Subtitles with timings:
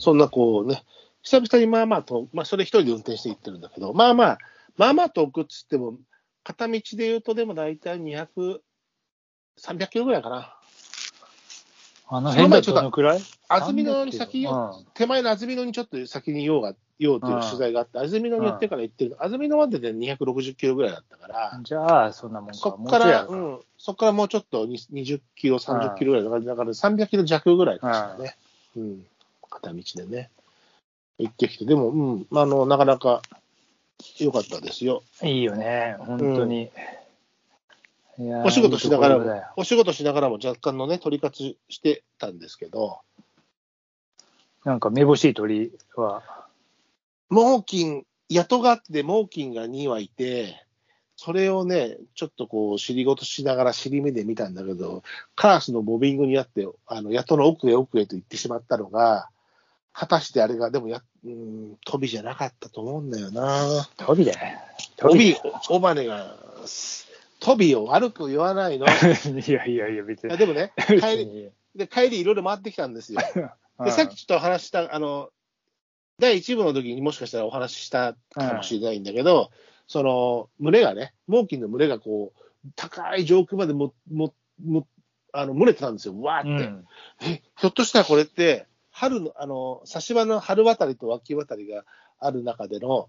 [0.00, 0.82] そんなこうね、
[1.22, 4.38] 久々にまあまあと、まあそれ一人で運転して行ってるんだけど、まあまあ、
[4.76, 5.94] まあまあ遠くっつっても、
[6.42, 8.60] 片道で言うとでも大体200、
[9.60, 10.56] 300キロぐらいかな。
[12.12, 13.20] あの辺だとどのくらい？
[13.48, 22.54] 安曇野に先うんよ、手前の安曇野にちょっと先に用が、用という取材があって、安曇野に寄ってから行ってる、安曇野までで260キロぐらいだったから、じゃあ、そんなもんか。
[22.54, 28.36] そっから、もうん、そっからもうちょっとに20キロ、30キロぐらいだから、だから300キロ弱ぐらいでしたね。
[28.76, 29.06] うん。
[29.50, 30.30] 片道でね。
[31.18, 33.20] 行ってきて、でも、うん、あの、なかなか
[34.18, 35.02] 良かったですよ。
[35.20, 36.70] やいいよね、本当に。
[38.18, 43.00] いやーお仕事しながらもいいお仕事しながらも若干のね、取り活してたんですけど、
[44.64, 46.22] なんか、めぼしい鳥は、
[47.30, 50.66] 猛禽、雇があって猛禽が2羽いて、
[51.16, 55.02] それをね、ちょっとこう、尻ごとしながら尻目で見たんだけど、
[55.34, 59.28] カラスのボビングにあって、あの、雇の奥へ奥へと行ってしまったのが、
[59.92, 63.88] 果たしてあれが、でもや、うん、飛びじゃなかったと思うんだよな。
[63.96, 64.38] 飛びだよ。
[64.96, 65.36] 飛び、
[65.68, 66.36] 尾羽が、
[67.40, 68.86] 飛びを悪く言わないの。
[68.86, 68.90] い
[69.48, 70.30] いやいやいや、別に。
[70.30, 73.20] やでもね、帰り、り、で帰りいろいろ回ってきたんですよ。
[73.84, 75.30] で、さっきちょっとお話しした、あの、
[76.18, 79.50] 第1部の時にもしかしたらお話ししたかもしれないんだけど、
[79.86, 84.86] その、群れがね、猛禽の群れがこう、高い上空までも、も、も、
[85.32, 86.66] あの、群れてたんですよ、わーって。
[86.66, 86.86] うん、
[87.22, 88.66] え、ひょっとしたらこれって、
[89.00, 91.84] 春の、あの、差し場の春渡りと秋渡りが
[92.18, 93.08] ある中での、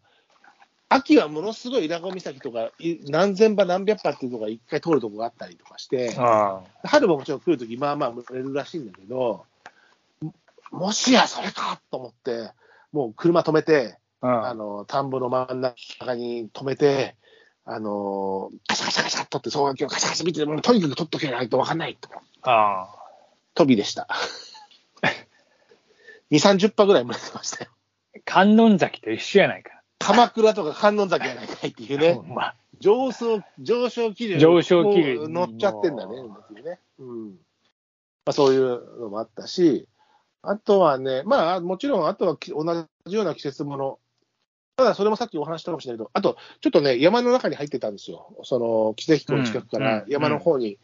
[0.87, 9.45] 秋はものすごい稲子岬とか、い何千羽何百羽っていうのが一回通るとこがあったりとかして、あ春ももちろん来るとき、まあまあ群れるらしいんだけど、
[10.21, 10.33] も
[10.71, 12.51] もしやそれかと思って、
[12.93, 17.17] もう車止めて、あ、あの、田んぼの真ん中に止めて、
[17.65, 22.09] あの、カシャカシャカシャっとって、双眼鏡カシャカシャ見て、もうとにかく取っとけないと分かんないと。
[22.43, 23.01] ああ。
[23.55, 24.07] 飛びでした。
[26.31, 27.71] 2、30羽ぐらい群れてましたよ。
[28.25, 29.81] 観音崎と一緒やないか。
[29.99, 32.19] 鎌倉とか観音崎やないかいっていうね。
[32.25, 36.15] まあ、上昇、上昇気流上昇気流乗っちゃってんだね。
[36.63, 37.29] ねうん。
[38.25, 39.87] まあそういうのもあったし、
[40.41, 43.99] あとはね、まあもちろん、あとはき同じような季節もの。
[44.77, 48.35] ただそれもさっきお話ししたかもしれないけど、あと、ちょっとね、山の中に入ってたんですよ。
[48.43, 50.79] その、木関湖の近くからうん山の方に、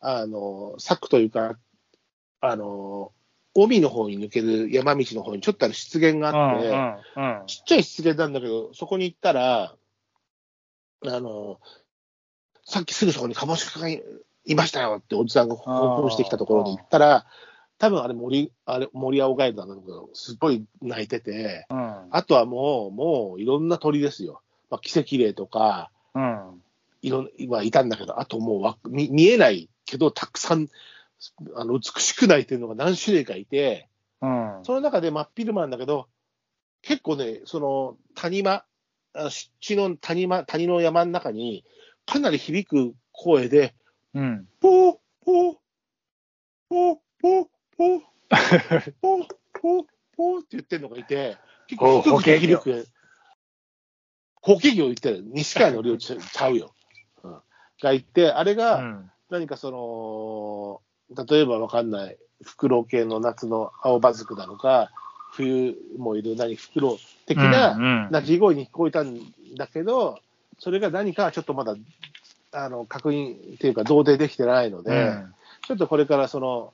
[0.00, 1.58] あの、柵というか、
[2.40, 3.12] あの、
[3.62, 7.46] 帯の方に抜ける山道の方にちょっとある湿原があって、うんうんうん。
[7.46, 9.74] ちっちゃい湿原なんだけど、そこに行ったら、
[11.04, 11.60] あの、
[12.64, 14.02] さっきすぐそこにカモシカがい
[14.44, 17.26] いましたよっておじさんが報告してきたところに行ったら、
[17.78, 22.08] 多分あれ森、あれ森青ガエルなんだけど、すごい泣いてて、うん。
[22.10, 24.42] あとはもう、もういろんな鳥ですよ。
[24.70, 26.62] まあ、奇跡霊とか、うん。
[27.02, 30.68] いろん今いたんだけど、あともう見えないけど、たくさん
[31.56, 33.88] あの美しく泣いてるのが何種類かいて、
[34.20, 36.08] うんその中で真っ昼間なんだけど、
[36.82, 38.64] 結構ね、その谷間、
[39.14, 41.64] あ湿地の谷間、谷の山の中に、
[42.06, 43.74] かなり響く声で、
[44.14, 44.46] うん。
[44.60, 45.54] ポー、ポー、
[46.68, 47.46] ポー、ポー、
[47.76, 48.00] ポー、
[49.00, 49.26] ポー、
[49.60, 49.84] ポー、
[50.16, 51.36] ポーって言ってるのがいて、
[51.66, 52.88] 結構低く響く。
[54.40, 55.22] 法華経言ってる。
[55.26, 56.72] 西川の領地ちゃうよ。
[57.22, 57.40] うん、
[57.82, 64.90] がいて、あれうがん何かその、例えばわかんない、フクロウ系の夏の青葉ズクなのか、
[65.32, 69.18] 冬もいる何、フクロウ的なうん鳴き声に聞こえたん
[69.56, 70.18] だけど、
[70.58, 71.76] それが何かはちょっとまだ、
[72.52, 75.34] あの、確認っていうか、同定できてないので、うん
[75.66, 76.72] ちょっとこれからその、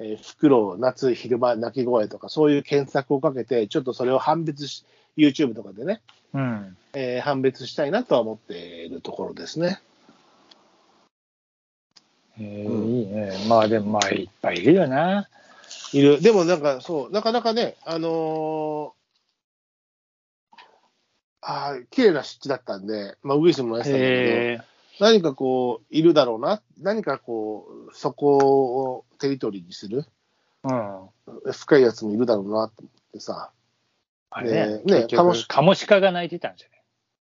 [0.00, 4.84] えーフクロウ、夏、昼間、鳴き声とか、そういう検索をかけて、ちょっとそれを判別し、
[5.16, 6.00] YouTube とかでね、
[6.34, 6.76] うん。
[6.94, 9.80] えー判別したいなとは思っているところですね。
[12.40, 13.46] えうんーいいね。
[13.48, 15.28] まあでもまあいっぱいいるよな。
[15.92, 16.20] いる。
[16.20, 19.02] でもなんかそう、なかなかね、あのー
[21.44, 24.60] あー綺麗な湿地だったんで、まあ、ウグイスもやってたんだけど、え
[25.00, 31.52] 何かこう、いるだろうな、何かこう、そこをテリトリーにする、ーうん。
[31.52, 33.50] 深いやつもいるだろうなと思ってさ、
[34.30, 34.82] あれね。
[34.84, 35.06] ね
[35.48, 36.82] カモシカが鳴いてたんじゃない？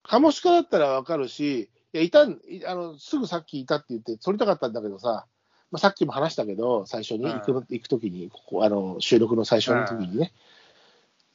[0.03, 5.27] カモシカだったらわかるし、いや、いたあの、すぐさっきいたって言って、撮りたかったんだけどさ、
[5.71, 10.33] まあ、さっきも話したけど、最初に行く,、うん行くときにここあの、収録の最初の時にね、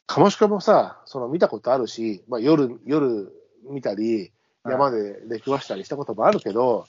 [0.05, 3.31] カモシカもさ、その見たことあるし、まあ、夜、夜
[3.69, 4.31] 見たり、
[4.65, 6.87] 山で出くわしたりしたこともあるけど、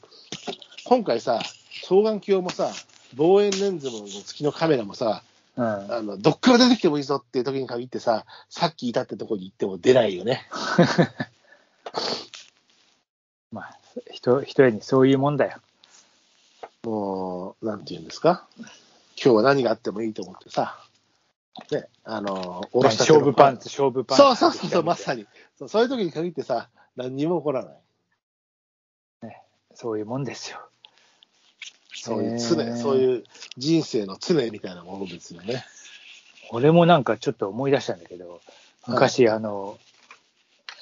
[0.85, 1.41] 今回さ、
[1.83, 2.71] 双眼鏡もさ、
[3.17, 5.23] 望遠レンズも付きのカメラもさ、
[5.57, 5.65] うん。
[5.65, 10.49] あの、どっから出てきてもいいぞっていう時に限ってさ、さっきいたってとこに行っても出ないよね。
[14.26, 15.59] まあ、人、人にそういうもんだよ。
[16.85, 18.47] もう、なんていうんですか？
[19.23, 20.79] 今日は何があってもいいと思ってさ、
[21.71, 24.23] ね、あの、うん勝負パンツ、勝負パンツ。
[24.23, 25.26] そうそうそうそう、まさに
[25.59, 25.69] そう。
[25.69, 27.75] そういう時に限ってさ、何にも起こらない。
[29.76, 30.59] そういうもんですよ。
[31.94, 33.25] そういうへ常、ーそういう
[33.56, 35.65] 人生の常みたいなものですよね。
[36.50, 38.41] 俺もなんかちょっと思い出したんだけど、
[38.87, 39.79] 昔、あの、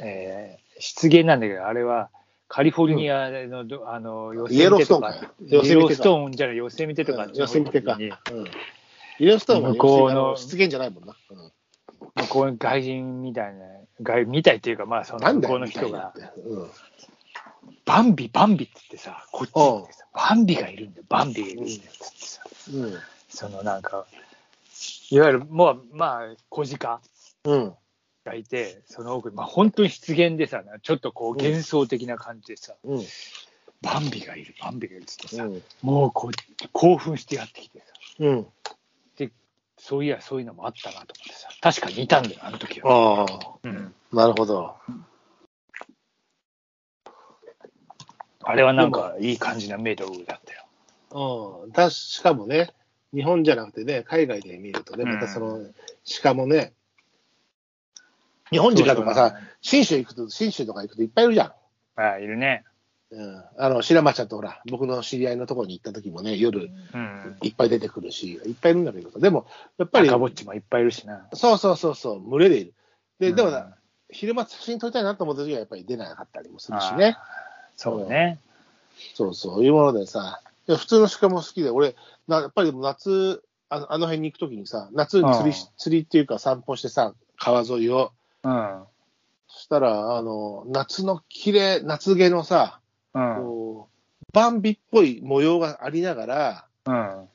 [0.00, 2.10] えー失言なんだけど、あれは、
[2.54, 5.12] カリフォルニアの、どあの、ヨイエローストーンか。
[5.14, 5.32] か。
[5.40, 7.34] イエロースートーンじゃない、ヨセミテとか、うん。
[7.34, 7.96] ヨセミテか。
[7.98, 10.36] イエローストーンは向こうの。
[10.36, 11.16] 出現じゃないもんな。
[11.30, 11.52] うん。
[12.24, 13.64] 向こうの外人みたいな、
[14.02, 16.12] 外みたいっていうか、まあ、その向こうの人が。
[17.86, 22.42] バンビ、バンビって言ってさ、こっちってさ、バンビがいるんだよ、バンビがいるんだよって言ってさ、
[22.74, 22.94] うん。
[23.30, 24.04] そのなんか、
[25.08, 27.00] いわゆる、もう、まあ、小鹿。
[27.44, 27.74] うん。
[28.24, 33.02] がいて、その奥に、まあ、本当に失言でさ、ちょっとこう、幻想的な感じでさ、うん。
[33.82, 35.62] バンビがいる、バンビがいるっつってさ、うん。
[35.82, 37.86] もうこう興奮してやってきてさ、
[38.20, 38.46] うん。
[39.84, 43.24] そういや、そういうのもあったなと思ってさ、確かにいたんだよ、あの時は。
[43.24, 44.76] ああ、うん、なるほど。
[48.44, 51.64] あれはなんか、いい感じなメイドだったよ。
[51.64, 51.72] うん。
[51.72, 52.70] だしかもね、
[53.12, 55.58] 日本じゃなくてね、海外で見るとね、またその、
[56.22, 56.74] 鹿もね、
[58.52, 61.46] 日本人とかさ、信州行くと、信州とか行くといっぱいいるじゃん。
[62.00, 62.64] ああ、いるね。
[63.10, 63.44] うん。
[63.58, 67.36] あの、白松ちゃんとほら、僕の知り合いのところに行った時もね、夜うん。
[67.42, 69.46] いっぱい出てくるし、いっぱいいるんだけどさ、でも、
[69.78, 71.28] やっぱり、赤ぼっちもいっぱいいるしな。
[71.34, 72.74] そうそうそうそう、群れでいる。
[73.18, 73.76] で、でもうんな、
[74.10, 77.16] 昼間写真撮りたいなと思った時はやっぱり出なかったりもするしね。
[77.76, 78.38] そうね。
[79.14, 81.96] そうそう、いうものでさ、普通の鹿も好きで、俺、
[82.28, 88.12] なやっぱり夏、あのあの辺に行くときにさ、夏に釣り釣りっていうか散歩してさ、川沿いを、
[88.44, 88.84] うん。
[89.48, 92.80] そしたら、あの、夏の綺麗、夏毛のさ、
[93.14, 93.36] うん。
[93.36, 97.28] こう、バンビっぽい模様がありながら、うん。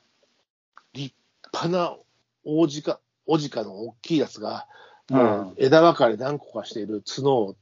[0.92, 1.14] 立
[1.52, 1.96] 派な
[2.44, 4.66] 大鹿、オジカの大きいやつが、
[5.10, 7.56] うんもう枝分かれ何個かしている角を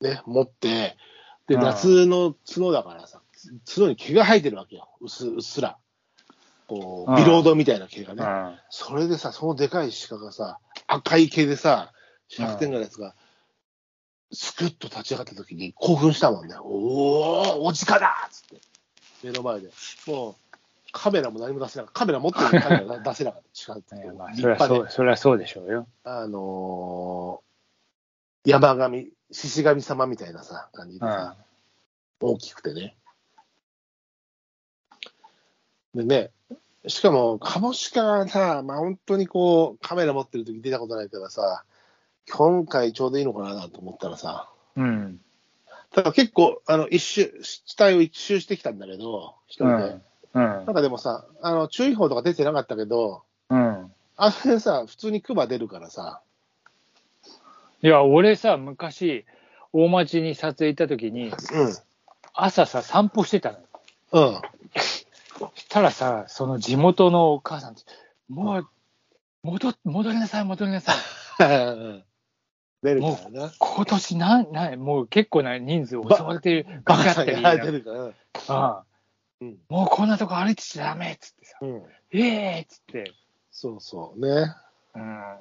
[0.00, 0.96] ね、持って、
[1.48, 3.20] で、うん夏の角だからさ、
[3.66, 4.88] 角に毛が生えてるわけよ。
[5.00, 5.78] うっすうっすら。
[6.68, 8.24] こう、うんビロードみたいな毛がね。
[8.24, 8.58] うん。
[8.70, 11.92] それでさ、そのでかい鹿がさ、赤い毛でさ、
[12.30, 13.14] 100点ぐらいのやつが、
[14.32, 16.56] スクッと立ち上がった時に興奮したもんね。
[16.60, 18.60] おー、おじかだっつって。
[19.22, 19.70] 目の前で。
[20.06, 20.34] もう、
[20.92, 21.98] カメラも何も出せなかった。
[22.00, 23.66] カメラ持ってるカメラ出せなかった。
[23.66, 25.86] 鹿っていや まあ、立そりゃ派でそう、そりゃそうでしょうよ。
[26.04, 27.44] あのー
[28.46, 31.12] 山神、獅子神様みたいなさ、感じでうん。
[31.12, 31.36] さ、
[32.20, 32.94] 大きくてね。
[35.94, 36.30] でね、
[36.86, 41.64] しかも、カモシカがさ、まあ本当にこう、カメラ持ってる時出たことないからさ、
[42.30, 45.20] 今回ちょうどいいのかなと思ったらさ、うん。
[45.92, 49.72] ただ結構、あの、一周、地帯を一周してきたんだけど、一人で。
[49.72, 49.82] うん。
[49.82, 50.02] うん
[50.34, 53.92] なんかでもさ、あの、注意報とか出てなかったけど、うん。
[54.16, 56.22] あれさ、普通にクマ出るからさ、
[57.82, 59.26] いや、俺さ、昔、
[59.72, 61.34] 大町に撮影行った時に、うん、
[62.32, 63.64] 朝さ、散歩してたのよ。
[64.12, 64.40] うん、
[65.38, 67.76] そしたらさ、その地元のお母さん
[68.28, 68.68] もう、
[69.42, 70.94] 戻、戻りなさい、戻りなさい。
[72.84, 73.52] 出るからな。
[73.58, 77.42] 今年なん、なん、もう結構な人数襲われてる、バカってる
[77.82, 78.10] から。
[78.48, 78.84] ああ
[79.40, 81.82] うんもうこんなとこ歩いてちゃダメっつってさ、うん。
[82.12, 83.12] ええっつって、
[83.50, 84.54] そうそうね。
[84.94, 85.38] うん、あ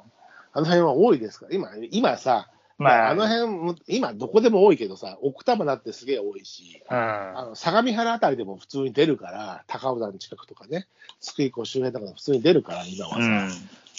[0.55, 1.45] の辺は多いですか？
[1.45, 1.55] ら。
[1.55, 10.87] 今、今さ、まあ、あの辺も、今どこでも多いけどさ、奥多摩だってすげえ多いし、うん、あの相模原あたりでも普通に出るから、高尾山近くとかね、
[11.19, 13.19] 津久井湖周辺とかで普通に出るから、今はさ。
[13.19, 13.51] うん、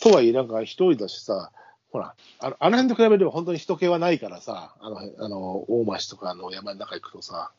[0.02, 1.52] とはいえ、なんか一人だしさ、
[1.94, 7.52] ほら、あのあの辺と比べれば本当に人気はないからさ、あの辺、あの、大町とかの山の中行くとさ、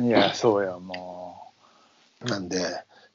[0.00, 1.52] いや、そうよ、も
[2.28, 2.58] なんで、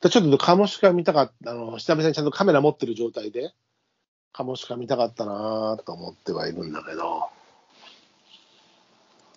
[0.01, 3.51] でちょっとカモシカ見たかった、あの、久々にちゃんとカメラ持ってる状態で、
[4.32, 7.27] カモシカ見たかったなと思ってはいるんだけど、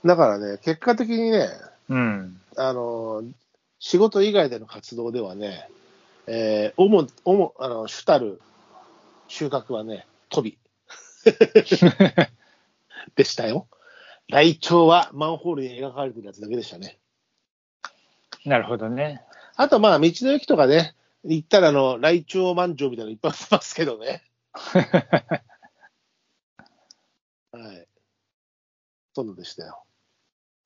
[0.05, 1.49] だからね、結果的にね、
[1.88, 3.25] う、うん、あの、
[3.81, 5.69] 仕事以外での活動ではね、
[6.29, 8.40] えー、主、主、あの、主たる
[9.26, 10.57] 収穫はね、飛び。
[13.17, 13.69] でしたよ。
[14.29, 16.99] ライチョウはマンホールに描かれてるやつだけでしたね。
[18.45, 19.23] なるほどね。
[19.57, 24.23] あと、まあ、道の駅とかね、行ったら、あの、ライチョウ満場みたいなのいっぱい売ってますけどね。
[27.53, 27.87] はい。
[29.15, 29.83] そうのでしたよ。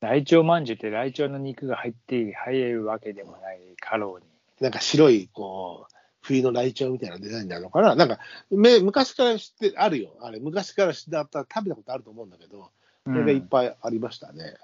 [0.01, 4.25] ライチョウまんじゅうってライチョウの肉が入って入れるわけでもないカロリ
[4.61, 5.94] なんか白い、こう、
[6.25, 7.95] 冬のライチョウみたいなデザインなのかな？
[7.95, 8.19] なんか、
[8.51, 10.17] め昔から知って、あるよ。
[10.23, 13.13] あれ、昔から知ってあった、食べたことあると思うんだけど、ー。
[13.13, 14.55] それがいっうんぱいありましたね。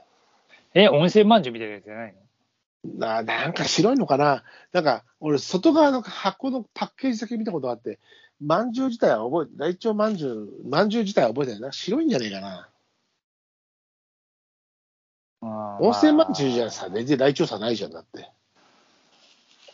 [0.73, 2.15] え、温泉まんじゅうみたいなやつじゃない
[2.85, 2.99] の？
[2.99, 4.43] ななんか白いのかな？
[4.73, 7.99] なんか、俺、外側の箱のパッケージだけ見たことがあって、
[8.41, 11.73] まんじゅう自体は覚えて、大腸まんじゅう、まんじゅう自体は覚えてないな。
[11.73, 12.67] 白いんじゃねえかな。
[15.43, 18.31] 温泉まんじゅうじゃさ、全然大腸差ないじゃんだって。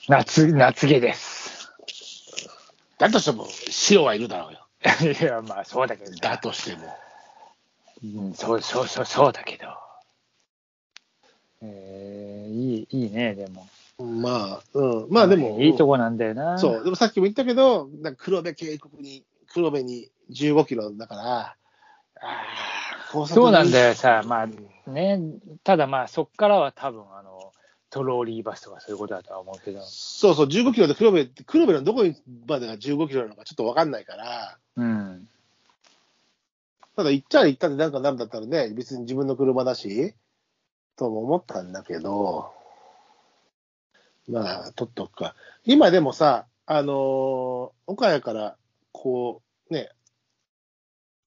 [0.08, 1.35] 夏、夏毛です。
[2.98, 4.66] だとしても、白はいるだろうよ。
[5.20, 6.38] いや、まあそうだけどだな。
[6.38, 6.96] としても。
[8.04, 9.66] うん、そうそうそう、そうだけど。
[11.62, 13.66] えー、いい、いいね、でも。
[13.98, 15.10] まあ、うん。
[15.10, 16.58] まあでも、いいとこなんだよな。
[16.58, 16.84] そう。
[16.84, 21.56] でもさっきも言ったけど、なんか黒部渓谷に、黒部に15キロだから、あ
[22.20, 22.44] あ、
[23.12, 25.20] 高速そうなんだよさ、うんまあね、
[25.64, 27.35] ただまあそっからは多分あの、
[27.90, 29.80] トローリーバスとかそういうことだとは思うけど。
[29.82, 32.16] そうそう、15キロで黒部黒部のどこに
[32.46, 35.28] までが15キロなのかちょっとわかんないから、うん。
[36.96, 40.14] ただ行っちゃ行ったってなんかなんだったらね、別に自分の車だし、
[40.96, 42.52] とも思ったんだけど、
[44.28, 45.34] まあ、取っとくか。
[45.64, 48.56] 今でもさ、あのー岡谷から、
[48.92, 49.90] こう、ね、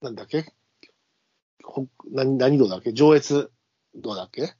[0.02, 0.52] なんだっけ？
[1.64, 2.92] ほ何何道だっけ？
[2.92, 3.52] 上越
[3.96, 4.54] 道だっけ？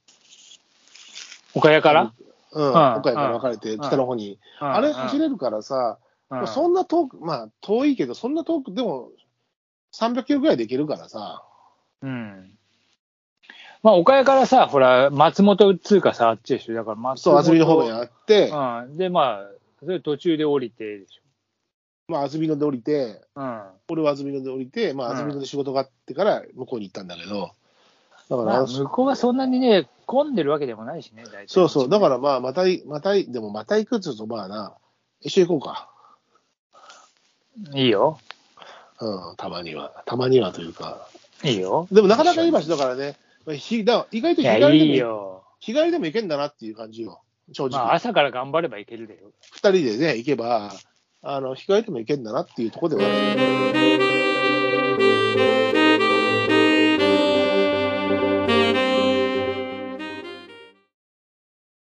[1.54, 2.12] 岡谷から、
[2.52, 4.38] うん、ん岡谷から分かれて北の方に。
[4.60, 9.10] うんあれ走れるからさ、うんそんな遠く、まあ遠いけど、そんな遠くでも
[9.92, 11.42] 300キロぐらいで行けるからさ、
[12.02, 12.52] うん。
[13.82, 16.74] まあ岡谷からさ、ほら、松本っつうかさ、あっちでしょ。
[16.74, 17.40] だから松そう、本。
[17.40, 18.96] 安曇野方面あって、うん。
[18.96, 21.20] で、まあ、それ途中で降りてでし
[22.06, 23.40] まあ安曇野で降りて、ょ。
[23.40, 23.62] うん。
[23.88, 27.52] 俺は安曇野で降りて、まあうん安曇野で仕事があってから向こうに行ったんだけど、
[28.30, 31.48] だから、まあ、向こうはそんなにね、混んでるわけでもないしね、大体。
[31.48, 34.74] そうそう、だからまあまたい、またい、でもまた行くっつうと、まあな、
[35.20, 35.90] 一緒に行こうか。
[37.74, 38.20] いいよ。
[39.00, 40.04] うん、たまには。
[40.06, 41.08] たまにはというか。
[41.42, 41.88] いいよ。
[41.90, 45.42] でもなかなかいい場所だからね、まあひだ意外と日帰りでもいいよ。
[45.58, 47.22] 日帰りでも行けんだなっていう感じよ。
[47.52, 47.80] 正直。
[47.80, 49.32] まあ、朝から頑張ればいけるでよ。
[49.52, 50.72] 二人でね、行けば、
[51.22, 53.34] あの、日帰りでも行けんだなっていうところではあ
[53.74, 55.69] る。